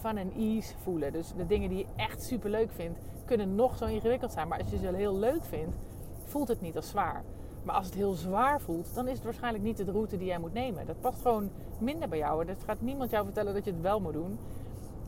fun 0.00 0.18
and 0.18 0.34
ease 0.36 0.74
voelen. 0.82 1.12
Dus 1.12 1.32
de 1.36 1.46
dingen 1.46 1.68
die 1.68 1.78
je 1.78 1.86
echt 1.96 2.22
super 2.22 2.50
leuk 2.50 2.70
vindt, 2.70 2.98
kunnen 3.24 3.54
nog 3.54 3.76
zo 3.76 3.84
ingewikkeld 3.84 4.32
zijn. 4.32 4.48
Maar 4.48 4.58
als 4.58 4.70
je 4.70 4.78
ze 4.78 4.96
heel 4.96 5.18
leuk 5.18 5.44
vindt, 5.44 5.76
voelt 6.24 6.48
het 6.48 6.60
niet 6.60 6.76
als 6.76 6.88
zwaar. 6.88 7.22
Maar 7.62 7.74
als 7.74 7.86
het 7.86 7.94
heel 7.94 8.12
zwaar 8.12 8.60
voelt, 8.60 8.94
dan 8.94 9.08
is 9.08 9.14
het 9.14 9.24
waarschijnlijk 9.24 9.64
niet 9.64 9.76
de 9.76 9.92
route 9.92 10.16
die 10.16 10.26
jij 10.26 10.38
moet 10.38 10.52
nemen. 10.52 10.86
Dat 10.86 11.00
past 11.00 11.22
gewoon 11.22 11.50
minder 11.78 12.08
bij 12.08 12.18
jou. 12.18 12.44
Dat 12.44 12.64
gaat 12.64 12.80
niemand 12.80 13.10
jou 13.10 13.24
vertellen 13.24 13.54
dat 13.54 13.64
je 13.64 13.70
het 13.70 13.80
wel 13.80 14.00
moet 14.00 14.12
doen. 14.12 14.38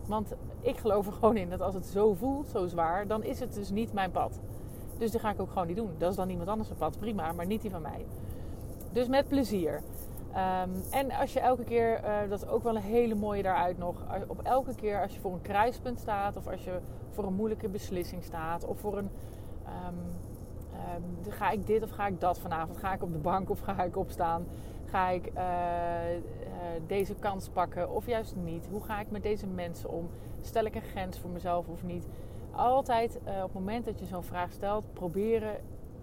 Want 0.06 0.32
ik 0.60 0.76
geloof 0.76 1.06
er 1.06 1.12
gewoon 1.12 1.36
in 1.36 1.50
dat 1.50 1.60
als 1.60 1.74
het 1.74 1.86
zo 1.86 2.14
voelt, 2.14 2.48
zo 2.48 2.66
zwaar, 2.66 3.06
dan 3.06 3.24
is 3.24 3.40
het 3.40 3.54
dus 3.54 3.70
niet 3.70 3.92
mijn 3.92 4.10
pad. 4.10 4.40
Dus 4.98 5.10
die 5.10 5.20
ga 5.20 5.30
ik 5.30 5.40
ook 5.40 5.50
gewoon 5.50 5.66
niet 5.66 5.76
doen. 5.76 5.90
Dat 5.98 6.10
is 6.10 6.16
dan 6.16 6.30
iemand 6.30 6.48
anders 6.48 6.68
pad, 6.78 6.98
prima, 6.98 7.32
maar 7.32 7.46
niet 7.46 7.62
die 7.62 7.70
van 7.70 7.82
mij. 7.82 8.06
Dus 8.92 9.08
met 9.08 9.28
plezier. 9.28 9.82
Um, 10.32 10.82
en 10.90 11.10
als 11.10 11.32
je 11.32 11.40
elke 11.40 11.64
keer, 11.64 12.00
uh, 12.04 12.28
dat 12.28 12.42
is 12.42 12.48
ook 12.48 12.62
wel 12.62 12.76
een 12.76 12.82
hele 12.82 13.14
mooie 13.14 13.42
daaruit 13.42 13.78
nog, 13.78 14.04
op 14.26 14.40
elke 14.42 14.74
keer 14.74 15.02
als 15.02 15.14
je 15.14 15.20
voor 15.20 15.32
een 15.32 15.42
kruispunt 15.42 15.98
staat, 15.98 16.36
of 16.36 16.46
als 16.46 16.64
je 16.64 16.80
voor 17.10 17.24
een 17.24 17.34
moeilijke 17.34 17.68
beslissing 17.68 18.24
staat, 18.24 18.64
of 18.64 18.78
voor 18.78 18.98
een, 18.98 19.10
um, 19.66 19.98
um, 21.26 21.32
ga 21.32 21.50
ik 21.50 21.66
dit 21.66 21.82
of 21.82 21.90
ga 21.90 22.06
ik 22.06 22.20
dat 22.20 22.38
vanavond, 22.38 22.78
ga 22.78 22.92
ik 22.92 23.02
op 23.02 23.12
de 23.12 23.18
bank 23.18 23.50
of 23.50 23.60
ga 23.60 23.82
ik 23.82 23.96
opstaan, 23.96 24.46
ga 24.84 25.08
ik 25.08 25.32
uh, 25.34 25.42
deze 26.86 27.14
kans 27.14 27.48
pakken 27.48 27.90
of 27.90 28.06
juist 28.06 28.36
niet? 28.36 28.68
Hoe 28.70 28.82
ga 28.82 29.00
ik 29.00 29.10
met 29.10 29.22
deze 29.22 29.46
mensen 29.46 29.90
om? 29.90 30.10
Stel 30.40 30.64
ik 30.64 30.74
een 30.74 30.82
grens 30.82 31.18
voor 31.18 31.30
mezelf 31.30 31.68
of 31.68 31.82
niet? 31.82 32.08
Altijd 32.50 33.16
op 33.16 33.42
het 33.42 33.52
moment 33.52 33.84
dat 33.84 33.98
je 33.98 34.06
zo'n 34.06 34.22
vraag 34.22 34.52
stelt, 34.52 34.92
proberen 34.92 35.56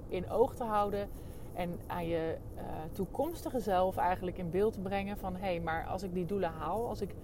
in 0.07 0.29
oog 0.29 0.55
te 0.55 0.63
houden 0.63 1.09
en 1.53 1.79
aan 1.87 2.07
je 2.07 2.37
uh, 2.55 2.61
toekomstige 2.91 3.59
zelf 3.59 3.97
eigenlijk 3.97 4.37
in 4.37 4.49
beeld 4.49 4.83
brengen 4.83 5.17
van 5.17 5.35
hé, 5.35 5.39
hey, 5.39 5.59
maar 5.59 5.85
als 5.85 6.03
ik 6.03 6.13
die 6.13 6.25
doelen 6.25 6.51
haal, 6.51 6.87
als 6.87 7.01
ik, 7.01 7.15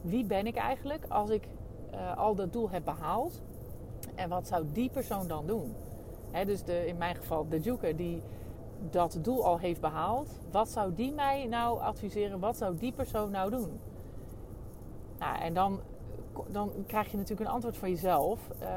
wie 0.00 0.24
ben 0.24 0.46
ik 0.46 0.56
eigenlijk 0.56 1.04
als 1.08 1.30
ik 1.30 1.48
uh, 1.94 2.16
al 2.16 2.34
dat 2.34 2.52
doel 2.52 2.70
heb 2.70 2.84
behaald? 2.84 3.42
En 4.14 4.28
wat 4.28 4.46
zou 4.46 4.64
die 4.72 4.90
persoon 4.90 5.26
dan 5.28 5.46
doen? 5.46 5.74
Dus 6.44 6.62
de, 6.62 6.86
in 6.86 6.96
mijn 6.96 7.14
geval 7.14 7.48
de 7.48 7.60
Juke, 7.60 7.94
die 7.94 8.22
dat 8.90 9.18
doel 9.22 9.44
al 9.44 9.58
heeft 9.58 9.80
behaald, 9.80 10.40
wat 10.50 10.68
zou 10.68 10.94
die 10.94 11.12
mij 11.12 11.46
nou 11.46 11.80
adviseren? 11.80 12.40
Wat 12.40 12.56
zou 12.56 12.76
die 12.76 12.92
persoon 12.92 13.30
nou 13.30 13.50
doen? 13.50 13.80
Nou, 15.18 15.38
en 15.38 15.54
dan, 15.54 15.80
dan 16.48 16.72
krijg 16.86 17.10
je 17.10 17.16
natuurlijk 17.16 17.48
een 17.48 17.54
antwoord 17.54 17.76
van 17.76 17.90
jezelf. 17.90 18.50
Uh, 18.62 18.68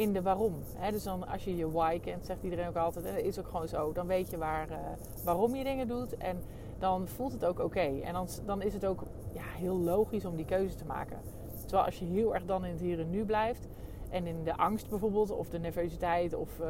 in 0.00 0.12
de 0.12 0.22
waarom. 0.22 0.54
Dus 0.90 1.02
dan 1.02 1.28
als 1.28 1.44
je 1.44 1.56
je 1.56 1.70
why 1.70 2.00
kent, 2.00 2.26
zegt 2.26 2.42
iedereen 2.42 2.68
ook 2.68 2.76
altijd, 2.76 3.04
en 3.04 3.14
dat 3.14 3.24
is 3.24 3.38
ook 3.38 3.46
gewoon 3.46 3.68
zo. 3.68 3.92
Dan 3.92 4.06
weet 4.06 4.30
je 4.30 4.38
waar, 4.38 4.70
uh, 4.70 4.76
waarom 5.24 5.54
je 5.54 5.64
dingen 5.64 5.88
doet 5.88 6.16
en 6.16 6.42
dan 6.78 7.08
voelt 7.08 7.32
het 7.32 7.44
ook 7.44 7.58
oké. 7.58 8.00
En 8.02 8.12
dan, 8.12 8.28
dan 8.44 8.62
is 8.62 8.74
het 8.74 8.86
ook 8.86 9.02
ja, 9.32 9.42
heel 9.42 9.76
logisch 9.76 10.24
om 10.24 10.36
die 10.36 10.44
keuze 10.44 10.74
te 10.74 10.84
maken. 10.84 11.18
Terwijl 11.60 11.84
als 11.84 11.98
je 11.98 12.04
heel 12.04 12.34
erg 12.34 12.44
dan 12.44 12.64
in 12.64 12.70
het 12.70 12.80
hier 12.80 13.00
en 13.00 13.10
nu 13.10 13.24
blijft 13.24 13.68
en 14.10 14.26
in 14.26 14.44
de 14.44 14.56
angst 14.56 14.88
bijvoorbeeld, 14.88 15.30
of 15.30 15.48
de 15.48 15.58
nervositeit, 15.58 16.34
of 16.34 16.48
uh, 16.60 16.66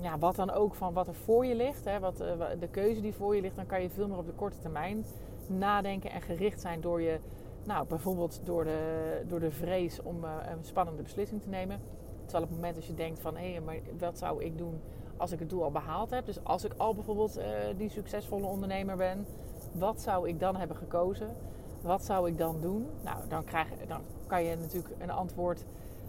ja, 0.00 0.18
wat 0.18 0.36
dan 0.36 0.50
ook 0.50 0.74
van 0.74 0.92
wat 0.92 1.08
er 1.08 1.14
voor 1.14 1.46
je 1.46 1.54
ligt, 1.54 1.84
hè, 1.84 2.00
wat, 2.00 2.16
de 2.58 2.68
keuze 2.70 3.00
die 3.00 3.14
voor 3.14 3.34
je 3.34 3.40
ligt, 3.40 3.56
dan 3.56 3.66
kan 3.66 3.82
je 3.82 3.90
veel 3.90 4.08
meer 4.08 4.18
op 4.18 4.26
de 4.26 4.32
korte 4.32 4.58
termijn 4.58 5.04
nadenken 5.46 6.10
en 6.10 6.20
gericht 6.20 6.60
zijn 6.60 6.80
door 6.80 7.02
je 7.02 7.18
nou, 7.64 7.86
bijvoorbeeld 7.86 8.40
door 8.44 8.64
de, 8.64 9.22
door 9.28 9.40
de 9.40 9.50
vrees 9.50 10.02
om 10.02 10.24
een 10.24 10.64
spannende 10.64 11.02
beslissing 11.02 11.42
te 11.42 11.48
nemen. 11.48 11.80
Terwijl 12.30 12.44
op 12.44 12.50
het 12.50 12.60
moment 12.60 12.76
als 12.76 12.86
je 12.86 12.94
denkt 12.94 13.20
van 13.20 13.36
hé, 13.36 13.50
hey, 13.50 13.60
maar 13.60 13.78
wat 13.98 14.18
zou 14.18 14.44
ik 14.44 14.58
doen 14.58 14.80
als 15.16 15.32
ik 15.32 15.38
het 15.38 15.50
doel 15.50 15.62
al 15.62 15.70
behaald 15.70 16.10
heb? 16.10 16.26
Dus 16.26 16.44
als 16.44 16.64
ik 16.64 16.72
al 16.76 16.94
bijvoorbeeld 16.94 17.38
uh, 17.38 17.44
die 17.76 17.90
succesvolle 17.90 18.46
ondernemer 18.46 18.96
ben, 18.96 19.26
wat 19.72 20.00
zou 20.00 20.28
ik 20.28 20.40
dan 20.40 20.56
hebben 20.56 20.76
gekozen? 20.76 21.36
Wat 21.80 22.04
zou 22.04 22.28
ik 22.28 22.38
dan 22.38 22.60
doen? 22.60 22.86
Nou, 23.04 23.16
dan, 23.28 23.44
krijg, 23.44 23.68
dan 23.88 24.00
kan 24.26 24.44
je 24.44 24.56
natuurlijk 24.56 24.94
een 24.98 25.10
antwoord 25.10 25.64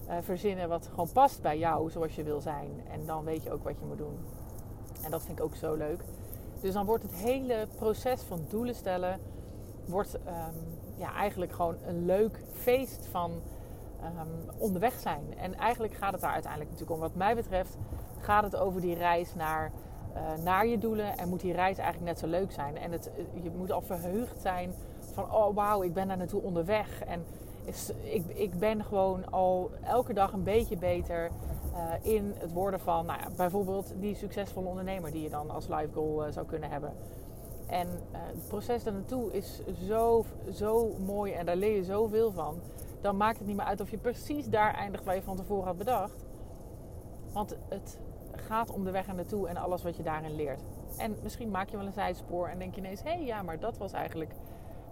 uh, 0.08 0.16
verzinnen 0.22 0.70
wat 0.70 0.88
gewoon 0.88 1.12
past 1.14 1.42
bij 1.42 1.58
jou 1.58 1.90
zoals 1.90 2.16
je 2.16 2.24
wil 2.24 2.42
zijn. 2.42 2.70
En 2.92 3.06
dan 3.06 3.24
weet 3.24 3.44
je 3.44 3.52
ook 3.52 3.64
wat 3.64 3.80
je 3.80 3.86
moet 3.86 3.98
doen. 3.98 4.18
En 5.04 5.12
dat 5.12 5.24
vind 5.24 5.40
ik 5.40 5.46
ook 5.46 5.56
zo 5.56 5.76
leuk. 5.76 6.04
Dus 6.60 6.74
dan 6.74 6.86
wordt 6.86 7.04
het 7.04 7.14
hele 7.14 7.68
proces 7.76 8.22
van 8.22 8.40
doelen 8.50 8.76
stellen 8.76 9.20
wordt 9.86 10.14
um, 10.14 10.22
ja, 10.98 11.14
eigenlijk 11.14 11.52
gewoon 11.52 11.76
een 11.86 12.06
leuk 12.06 12.40
feest 12.54 13.08
van 13.12 13.32
um, 14.04 14.50
onderweg 14.58 15.00
zijn. 15.00 15.38
En 15.38 15.56
eigenlijk 15.56 15.94
gaat 15.94 16.12
het 16.12 16.22
daar 16.22 16.34
uiteindelijk 16.34 16.72
natuurlijk 16.72 17.00
om. 17.00 17.08
Wat 17.08 17.16
mij 17.16 17.36
betreft 17.36 17.78
gaat 18.20 18.44
het 18.44 18.56
over 18.56 18.82
die 18.82 18.96
reis 18.96 19.36
naar, 19.36 19.72
uh, 20.16 20.44
naar 20.44 20.68
je 20.68 20.78
doelen. 20.78 21.18
En 21.18 21.30
moet 21.30 21.42
die 21.42 21.54
reis 21.54 21.78
eigenlijk 21.78 22.12
net 22.12 22.20
zo 22.20 22.28
leuk 22.28 22.52
zijn. 22.52 22.78
En 22.78 22.92
het, 22.92 23.12
je 23.42 23.52
moet 23.58 23.72
al 23.72 23.82
verheugd 23.82 24.42
zijn 24.42 24.74
van, 25.14 25.32
oh 25.32 25.56
wauw, 25.56 25.84
ik 25.84 25.94
ben 25.94 26.08
daar 26.08 26.18
naartoe 26.18 26.42
onderweg. 26.42 27.04
En 27.04 27.26
ik, 28.04 28.24
ik 28.28 28.60
ben 28.60 28.84
gewoon 28.84 29.32
al 29.32 29.72
elke 29.84 30.14
dag 30.14 30.34
een 30.34 30.44
beetje 30.44 30.78
beter 30.78 31.30
uh, 31.74 32.14
in 32.14 32.34
het 32.38 32.52
worden 32.52 32.80
van, 32.80 33.06
nou 33.06 33.20
ja, 33.20 33.28
bijvoorbeeld 33.36 33.94
die 34.00 34.16
succesvolle 34.16 34.68
ondernemer 34.68 35.12
die 35.12 35.22
je 35.22 35.30
dan 35.30 35.50
als 35.50 35.68
life 35.68 35.90
goal 35.94 36.32
zou 36.32 36.46
kunnen 36.46 36.70
hebben. 36.70 36.94
En 37.68 37.88
het 38.12 38.48
proces 38.48 38.84
daar 38.84 38.94
naartoe 38.94 39.32
is 39.32 39.62
zo, 39.88 40.26
zo 40.54 40.96
mooi 41.06 41.34
en 41.34 41.46
daar 41.46 41.56
leer 41.56 41.76
je 41.76 41.84
zoveel 41.84 42.32
van. 42.32 42.60
Dan 43.02 43.18
maakt 43.18 43.38
het 43.38 43.48
niet 43.48 43.56
meer 43.56 43.66
uit 43.66 43.82
of 43.82 43.92
je 43.92 43.98
precies 43.98 44.50
daar 44.50 44.74
eindigt 44.74 45.04
waar 45.04 45.16
je 45.16 45.22
van 45.22 45.36
tevoren 45.36 45.66
had 45.66 45.78
bedacht. 45.78 46.26
Want 47.34 47.58
het 47.70 48.00
gaat 48.36 48.72
om 48.72 48.84
de 48.84 48.92
weg 48.92 49.08
er 49.08 49.16
naartoe 49.16 49.48
en 49.48 49.58
alles 49.58 49.84
wat 49.84 49.96
je 49.96 50.04
daarin 50.04 50.36
leert. 50.36 50.62
En 50.98 51.16
misschien 51.24 51.52
maak 51.52 51.70
je 51.70 51.78
wel 51.78 51.86
een 51.86 51.92
zijspoor 51.92 52.48
en 52.48 52.60
denk 52.60 52.76
je 52.76 52.82
ineens: 52.82 53.04
hé, 53.04 53.10
hey, 53.10 53.26
ja, 53.26 53.42
maar 53.42 53.60
dat 53.60 53.78
was 53.78 53.92
eigenlijk 53.92 54.34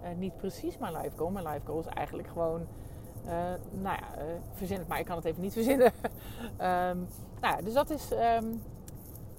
uh, 0.04 0.10
niet 0.18 0.38
precies 0.38 0.78
mijn 0.78 0.98
life 0.98 1.18
goal. 1.18 1.30
Mijn 1.30 1.48
life 1.48 1.66
goal 1.66 1.80
is 1.80 1.86
eigenlijk 1.86 2.28
gewoon. 2.28 2.68
Uh, 3.26 3.32
nou 3.72 3.98
ja, 4.00 4.08
verzin 4.54 4.78
het 4.78 4.88
maar, 4.88 5.00
ik 5.00 5.06
kan 5.06 5.16
het 5.16 5.26
even 5.26 5.42
niet 5.42 5.54
verzinnen. 5.54 5.92
um, 6.62 7.08
nou 7.42 7.56
ja, 7.56 7.62
dus 7.64 7.74
dat 7.74 7.90
is. 7.90 8.12
Um, 8.12 8.62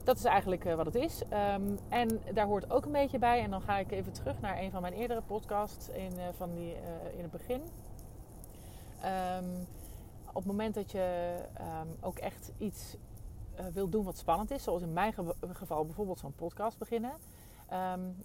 dat 0.05 0.17
is 0.19 0.25
eigenlijk 0.25 0.65
wat 0.65 0.87
het 0.87 0.95
is. 0.95 1.23
Um, 1.55 1.79
en 1.89 2.21
daar 2.35 2.47
hoort 2.47 2.71
ook 2.71 2.85
een 2.85 2.93
beetje 2.93 3.19
bij. 3.19 3.43
En 3.43 3.51
dan 3.51 3.61
ga 3.61 3.79
ik 3.79 3.91
even 3.91 4.13
terug 4.13 4.41
naar 4.41 4.59
een 4.59 4.71
van 4.71 4.83
mijn 4.83 4.95
eerdere 4.95 5.23
podcasts 5.27 5.89
in, 5.89 6.13
van 6.37 6.55
die, 6.55 6.75
in 7.17 7.23
het 7.23 7.31
begin. 7.31 7.63
Um, 9.05 9.67
op 10.29 10.35
het 10.35 10.45
moment 10.45 10.75
dat 10.75 10.91
je 10.91 11.37
um, 11.61 11.97
ook 12.01 12.19
echt 12.19 12.53
iets 12.59 12.97
wil 13.73 13.89
doen 13.89 14.05
wat 14.05 14.19
spannend 14.19 14.51
is, 14.51 14.63
zoals 14.63 14.83
in 14.83 14.93
mijn 14.93 15.13
ge 15.13 15.35
geval 15.53 15.85
bijvoorbeeld 15.85 16.19
zo'n 16.19 16.35
podcast 16.35 16.79
beginnen. 16.79 17.13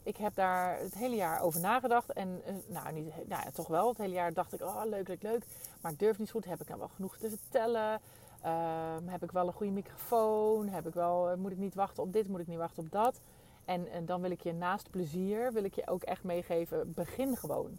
ik 0.03 0.17
heb 0.17 0.35
daar 0.35 0.79
het 0.79 0.93
hele 0.93 1.15
jaar 1.15 1.41
over 1.41 1.59
nagedacht. 1.59 2.13
En 2.13 2.41
nou, 2.67 2.93
niet, 2.93 3.13
nou 3.27 3.51
toch 3.51 3.67
wel. 3.67 3.87
Het 3.87 3.97
hele 3.97 4.13
jaar 4.13 4.33
dacht 4.33 4.53
ik, 4.53 4.61
oh 4.61 4.81
leuk, 4.85 5.07
leuk, 5.07 5.23
leuk. 5.23 5.45
Maar 5.81 5.91
ik 5.91 5.99
durf 5.99 6.19
niet 6.19 6.31
goed. 6.31 6.45
Heb 6.45 6.61
ik 6.61 6.67
nou 6.67 6.79
wel 6.79 6.89
genoeg 6.95 7.17
te 7.17 7.29
vertellen? 7.29 8.01
Um, 8.45 9.07
heb 9.07 9.23
ik 9.23 9.31
wel 9.31 9.47
een 9.47 9.53
goede 9.53 9.71
microfoon? 9.71 10.67
Heb 10.67 10.87
ik 10.87 10.93
wel, 10.93 11.29
eh, 11.29 11.37
moet 11.37 11.51
ik 11.51 11.57
niet 11.57 11.75
wachten 11.75 12.03
op 12.03 12.13
dit? 12.13 12.27
Moet 12.27 12.39
ik 12.39 12.47
niet 12.47 12.57
wachten 12.57 12.83
op 12.83 12.91
dat? 12.91 13.21
En, 13.65 13.91
en 13.91 14.05
dan 14.05 14.21
wil 14.21 14.31
ik 14.31 14.41
je 14.41 14.53
naast 14.53 14.89
plezier, 14.89 15.53
wil 15.53 15.63
ik 15.63 15.75
je 15.75 15.87
ook 15.87 16.03
echt 16.03 16.23
meegeven, 16.23 16.93
begin 16.93 17.37
gewoon. 17.37 17.77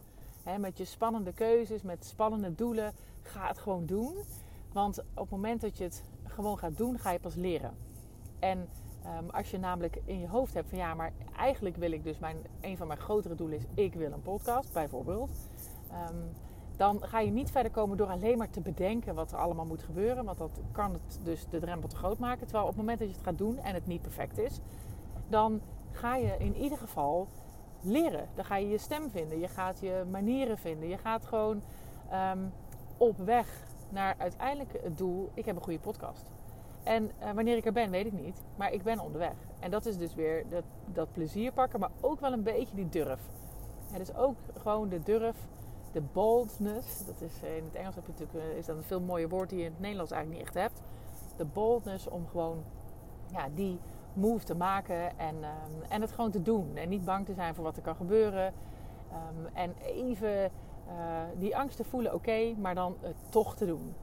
Met 0.59 0.79
je 0.79 0.85
spannende 0.85 1.33
keuzes, 1.33 1.83
met 1.83 2.05
spannende 2.05 2.55
doelen, 2.55 2.93
ga 3.23 3.49
het 3.49 3.59
gewoon 3.59 3.87
doen. 3.87 4.15
Want 4.73 4.99
op 4.99 5.07
het 5.15 5.31
moment 5.31 5.61
dat 5.61 5.79
je 5.79 5.85
het 5.85 6.03
gewoon 6.25 6.59
gaat 6.59 6.77
doen, 6.77 6.99
ga 6.99 7.11
je 7.11 7.19
pas 7.19 7.35
leren. 7.35 7.75
En 8.39 8.69
um, 9.19 9.31
als 9.31 9.51
je 9.51 9.59
namelijk 9.59 10.01
in 10.05 10.21
je 10.21 10.29
hoofd 10.29 10.55
hebt 10.55 10.69
van 10.69 10.79
ja, 10.79 10.95
maar 10.95 11.13
eigenlijk 11.37 11.77
wil 11.77 11.93
ik 11.93 12.05
dus 12.05 12.19
mijn, 12.19 12.37
een 12.61 12.77
van 12.77 12.87
mijn 12.87 12.99
grotere 12.99 13.35
doelen 13.35 13.57
is, 13.57 13.65
ik 13.75 13.95
wil 13.95 14.13
een 14.13 14.23
podcast 14.23 14.73
bijvoorbeeld. 14.73 15.31
Um, 16.11 16.31
dan 16.77 17.03
ga 17.03 17.21
je 17.21 17.31
niet 17.31 17.51
verder 17.51 17.73
komen 17.73 17.97
door 17.97 18.09
alleen 18.09 18.39
maar 18.39 18.51
te 18.51 18.61
bedenken 18.61 19.15
wat 19.15 19.33
er 19.33 19.39
allemaal 19.39 19.65
moet 19.65 19.83
gebeuren. 19.83 20.25
Want 20.25 20.39
dat 20.39 20.61
kan 20.73 20.93
het 20.93 21.21
dus 21.23 21.47
de 21.51 21.59
drempel 21.59 21.89
te 21.89 21.97
groot 21.97 22.19
maken. 22.19 22.47
Terwijl 22.47 22.65
op 22.65 22.71
het 22.71 22.79
moment 22.79 22.99
dat 22.99 23.09
je 23.09 23.15
het 23.15 23.25
gaat 23.25 23.39
doen 23.39 23.59
en 23.59 23.75
het 23.75 23.87
niet 23.87 24.03
perfect 24.03 24.39
is, 24.39 24.61
dan 25.29 25.61
ga 25.91 26.17
je 26.17 26.37
in 26.39 26.57
ieder 26.57 26.79
geval 26.79 27.29
leren. 27.87 28.29
Dan 28.35 28.45
ga 28.45 28.57
je 28.57 28.69
je 28.69 28.79
stem 28.79 29.11
vinden, 29.11 29.39
je 29.39 29.49
gaat 29.49 29.81
je 29.81 30.05
manieren 30.11 30.59
vinden. 30.59 30.89
Je 30.89 30.99
gaat 30.99 31.27
gewoon 31.27 31.63
um, 32.33 32.53
op 32.97 33.19
weg 33.19 33.65
naar 33.89 34.15
uiteindelijk 34.19 34.83
het 34.83 34.99
doel: 34.99 35.31
ik 35.35 35.45
heb 35.45 35.57
een 35.57 35.63
goede 35.63 35.79
podcast. 35.79 36.25
En 36.83 37.11
uh, 37.23 37.31
wanneer 37.33 37.57
ik 37.57 37.67
er 37.67 37.73
ben, 37.73 37.91
weet 37.91 38.07
ik 38.07 38.13
niet. 38.13 38.43
Maar 38.57 38.73
ik 38.73 38.83
ben 38.83 38.99
onderweg. 38.99 39.35
En 39.61 39.71
dat 39.71 39.87
is 39.87 39.99
dus 39.99 40.15
weer 40.15 40.45
dat, 40.49 40.65
dat 40.93 41.13
plezier 41.13 41.53
pakken, 41.53 41.81
maar 41.81 41.91
ook 42.01 42.21
wel 42.21 42.33
een 42.33 42.43
beetje 42.43 42.75
die 42.75 42.89
durf. 42.89 43.21
Ja, 43.93 43.99
dus 43.99 44.15
ook 44.15 44.37
gewoon 44.57 44.89
de 44.89 45.03
durf 45.03 45.37
de 45.93 46.03
boldness. 46.13 47.07
Dat 47.07 47.21
is 47.21 47.43
eh, 47.43 47.57
in 47.57 47.65
het 47.65 47.75
Engels 47.75 47.95
heb 47.95 48.07
je 48.07 48.13
natuurlijk, 48.13 48.51
eh, 48.51 48.59
is 48.59 48.67
dat 48.67 48.77
een 48.77 48.83
veel 48.83 49.01
mooier 49.01 49.29
woord 49.29 49.49
die 49.49 49.59
je 49.59 49.65
in 49.65 49.71
het 49.71 49.81
Nederlands 49.81 50.13
eigenlijk 50.13 50.43
niet 50.43 50.55
echt 50.55 50.63
hebt. 50.63 50.83
De 51.37 51.45
boldness 51.45 52.09
om 52.09 52.27
gewoon 52.27 52.65
ja, 53.33 53.49
die 53.55 53.79
move 54.17 54.45
te 54.45 54.55
maken 54.55 55.19
en, 55.19 55.35
um, 55.35 55.83
en 55.89 56.01
het 56.01 56.13
gewoon 56.13 56.31
te 56.31 56.43
doen. 56.43 56.71
En 56.75 56.89
niet 56.89 57.05
bang 57.05 57.27
te 57.27 57.35
zijn 57.35 57.55
voor 57.55 57.65
wat 57.65 57.77
er 57.77 57.83
kan 57.83 57.97
gebeuren. 57.97 58.53
Um, 59.13 59.47
en 59.53 59.75
even 59.83 60.51
uh, 60.89 60.93
die 61.39 61.57
angst 61.57 61.77
te 61.77 61.85
voelen, 61.85 62.15
oké, 62.15 62.55
maar 62.59 62.75
dan 62.75 62.97
het 63.01 63.17
toch 63.29 63.57
te 63.57 63.67
doen. 63.67 63.95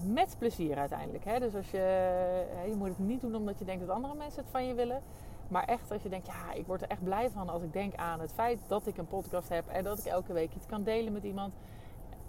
Met 0.00 0.36
plezier 0.38 0.76
uiteindelijk. 0.76 1.24
Hè? 1.24 1.38
Dus 1.38 1.54
als 1.54 1.70
je, 1.70 2.44
je 2.66 2.74
moet 2.74 2.88
het 2.88 2.98
niet 2.98 3.20
doen 3.20 3.34
omdat 3.34 3.58
je 3.58 3.64
denkt 3.64 3.86
dat 3.86 3.96
andere 3.96 4.14
mensen 4.14 4.42
het 4.42 4.50
van 4.50 4.66
je 4.66 4.74
willen. 4.74 5.02
Maar 5.48 5.64
echt 5.64 5.92
als 5.92 6.02
je 6.02 6.08
denkt, 6.08 6.26
ja, 6.26 6.52
ik 6.52 6.66
word 6.66 6.82
er 6.82 6.88
echt 6.88 7.04
blij 7.04 7.30
van 7.30 7.48
als 7.48 7.62
ik 7.62 7.72
denk 7.72 7.94
aan 7.94 8.20
het 8.20 8.32
feit 8.32 8.58
dat 8.66 8.86
ik 8.86 8.96
een 8.96 9.06
podcast 9.06 9.48
heb 9.48 9.68
en 9.68 9.84
dat 9.84 9.98
ik 9.98 10.04
elke 10.04 10.32
week 10.32 10.54
iets 10.54 10.66
kan 10.66 10.82
delen 10.82 11.12
met 11.12 11.24
iemand. 11.24 11.54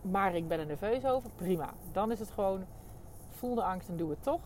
Maar 0.02 0.36
ik 0.36 0.48
ben 0.48 0.60
er 0.60 0.66
nerveus 0.66 1.06
over, 1.06 1.30
prima. 1.36 1.74
Dan 1.92 2.12
is 2.12 2.20
het 2.20 2.32
gewoon, 2.32 2.66
voel 3.30 3.56
de 3.56 3.64
angst 3.64 3.90
en 3.90 3.98
doe 3.98 4.10
het 4.10 4.24
toch. 4.24 4.42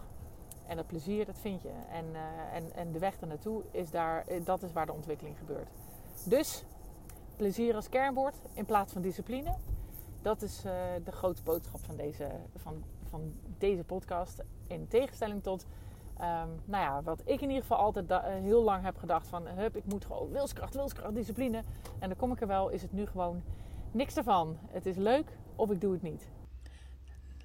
En 0.71 0.77
dat 0.77 0.87
plezier, 0.87 1.25
dat 1.25 1.37
vind 1.37 1.61
je. 1.61 1.71
En, 1.91 2.05
uh, 2.11 2.55
en, 2.55 2.75
en 2.75 2.91
de 2.91 2.99
weg 2.99 3.19
ernaartoe, 3.19 3.63
is 3.71 3.89
daar, 3.89 4.27
eh, 4.27 4.45
dat 4.45 4.63
is 4.63 4.71
waar 4.71 4.85
de 4.85 4.93
ontwikkeling 4.93 5.37
gebeurt. 5.37 5.69
Dus 6.25 6.63
plezier 7.35 7.75
als 7.75 7.89
kernwoord 7.89 8.35
in 8.53 8.65
plaats 8.65 8.93
van 8.93 9.01
discipline. 9.01 9.55
Dat 10.21 10.41
is 10.41 10.65
uh, 10.65 10.71
de 11.03 11.11
grote 11.11 11.43
boodschap 11.43 11.79
van 11.85 11.95
deze, 11.95 12.29
van, 12.55 12.83
van 13.09 13.33
deze 13.57 13.83
podcast. 13.83 14.43
In 14.67 14.87
tegenstelling 14.87 15.43
tot 15.43 15.65
Um, 16.17 16.61
nou 16.65 16.83
ja, 16.83 17.03
wat 17.03 17.21
ik 17.25 17.41
in 17.41 17.47
ieder 17.47 17.61
geval 17.61 17.77
altijd 17.77 18.11
eh, 18.11 18.19
heel 18.23 18.63
lang 18.63 18.83
heb 18.83 18.97
gedacht 18.97 19.27
van... 19.27 19.47
Hup, 19.47 19.75
ik 19.75 19.85
moet 19.85 20.05
gewoon 20.05 20.31
wilskracht, 20.31 20.73
wilskracht, 20.73 21.15
discipline. 21.15 21.63
En 21.99 22.09
dan 22.09 22.17
kom 22.17 22.31
ik 22.31 22.41
er 22.41 22.47
wel, 22.47 22.69
is 22.69 22.81
het 22.81 22.91
nu 22.91 23.05
gewoon 23.05 23.41
niks 23.91 24.15
ervan. 24.15 24.57
Het 24.67 24.85
is 24.85 24.95
leuk 24.95 25.37
of 25.55 25.71
ik 25.71 25.81
doe 25.81 25.93
het 25.93 26.01
niet. 26.01 26.29